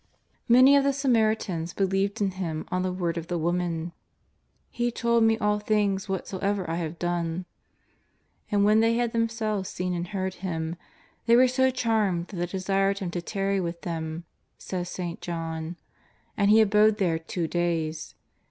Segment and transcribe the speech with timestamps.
[0.49, 3.91] Many of the Samaritans believed in Him on the word of the woman
[4.71, 7.45] —"He told me all things whatsoever I have done."
[8.49, 10.75] And when they had themselves seen and heard Him,
[11.27, 14.23] they were so charmed that they desired Him to tarry with them,
[14.57, 15.21] says St.
[15.21, 15.75] John.
[16.35, 18.15] And He abode there two days.